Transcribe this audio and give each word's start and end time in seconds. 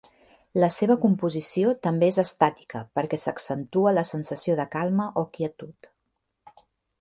La 0.61 0.67
seva 0.75 0.93
composició 1.01 1.73
també 1.87 2.09
és 2.13 2.17
estàtica, 2.23 2.81
perquè 3.01 3.19
s'accentua 3.25 3.93
la 3.99 4.05
sensació 4.13 4.57
de 4.61 4.67
calma 4.77 5.09
o 5.25 5.27
quietud. 5.37 5.93